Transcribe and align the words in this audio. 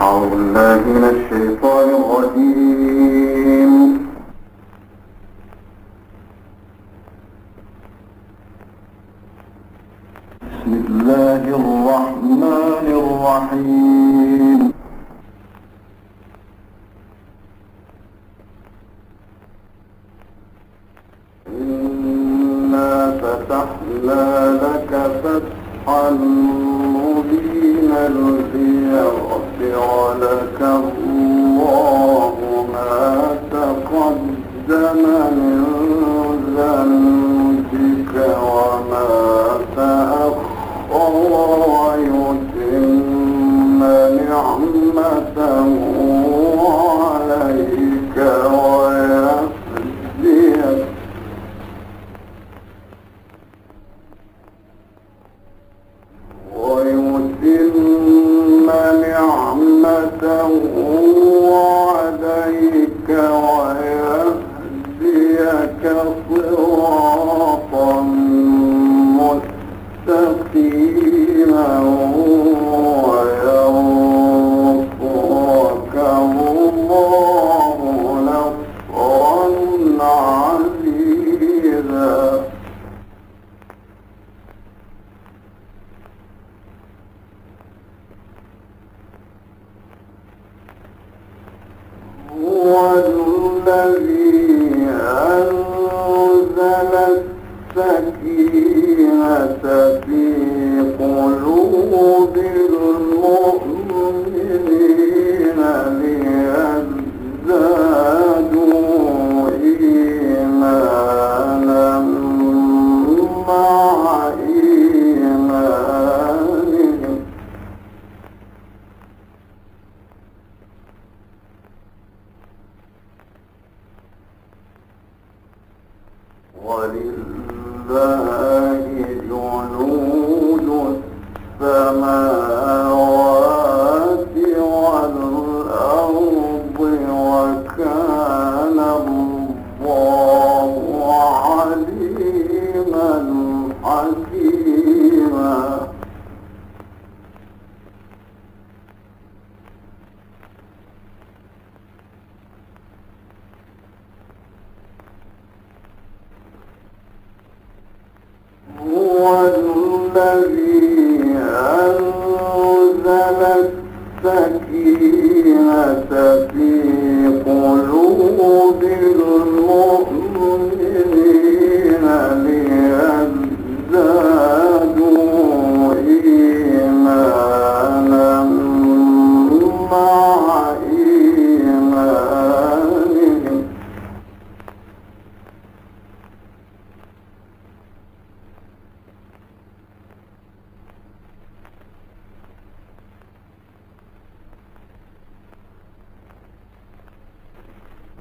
أعوذ 0.00 0.30
بالله 0.30 0.80
من 0.96 1.04
الشيطان 1.04 1.88
الرجيم. 2.00 3.72
بسم 10.42 10.72
الله 10.86 11.42
الرحمن 11.60 12.86
الرحيم. 13.02 14.60
إنا 21.48 22.92
فتحنا 23.22 24.24
لك 24.64 24.92
فتحا 25.24 26.10
مبينا 26.96 28.02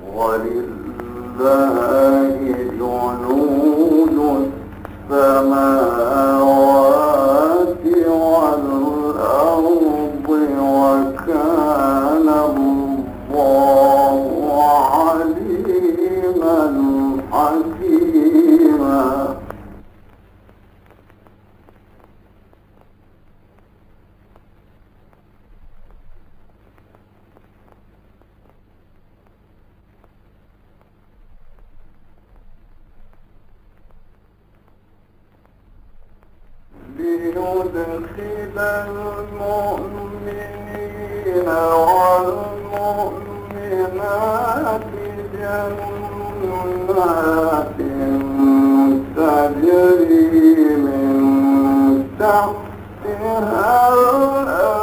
ولله 0.00 1.82
ليدخل 37.34 38.58
المؤمنين 39.32 40.28
والمؤمنات 43.48 44.82
جنات 46.42 47.78
تجري 49.16 50.76
من 50.76 51.12
تحتها 52.20 53.72
الأرض 53.92 54.81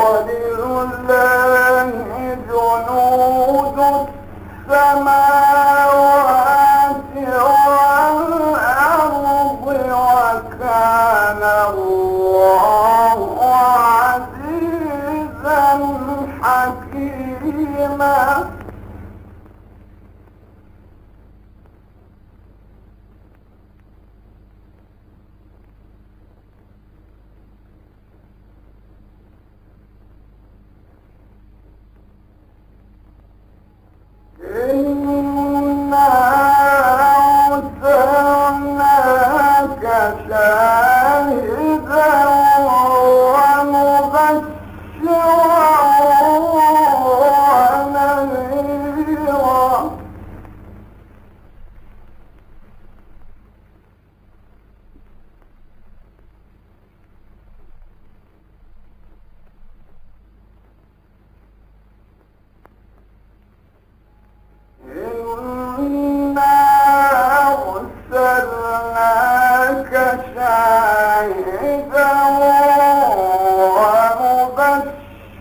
قليل 0.04 0.60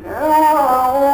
Oh. 0.05 1.10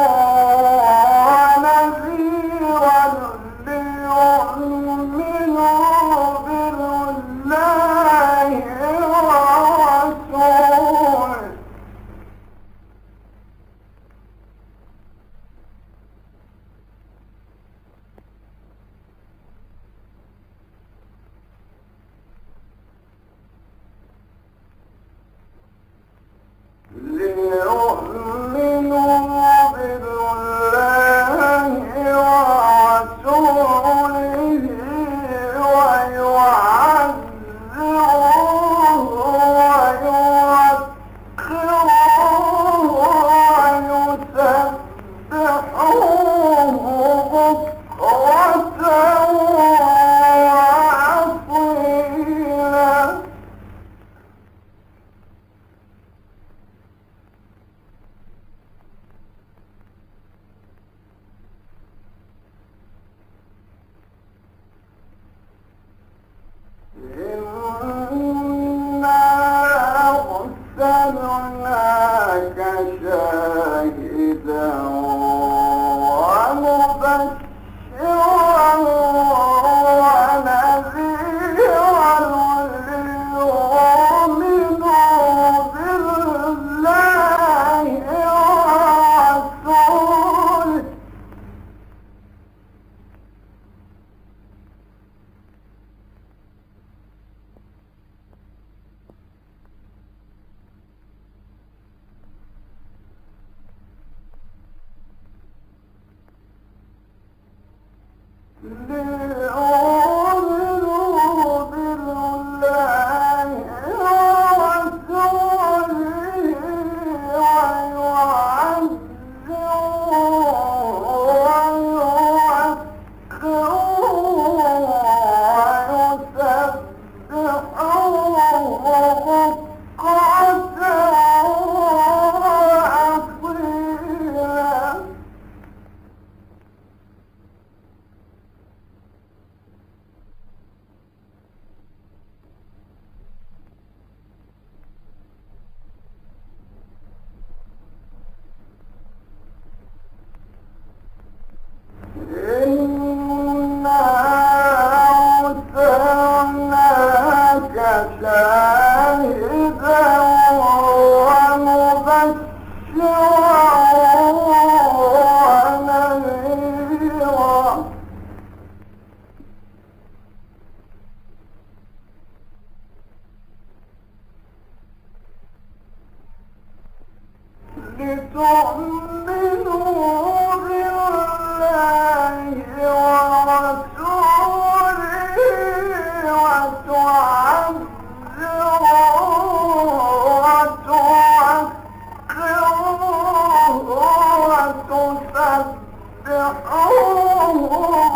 ادعوه 196.26 198.10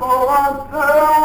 بكرة 0.00 1.19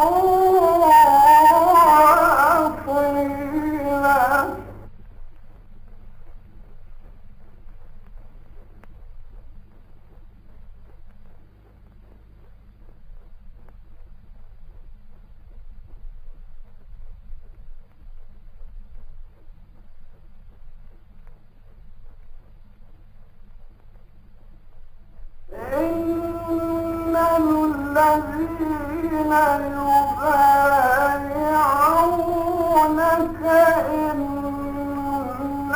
الذين 27.98 29.32
يبايعونك 32.76 33.44
إنما 34.12 35.76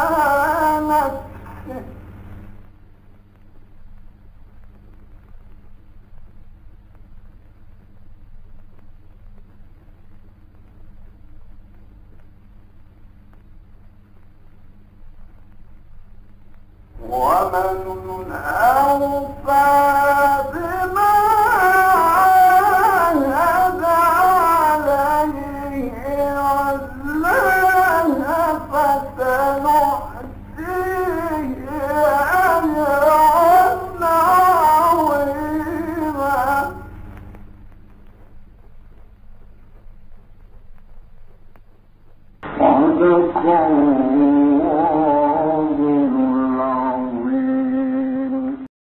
ومن 17.53 18.31
أوفى 18.31 19.90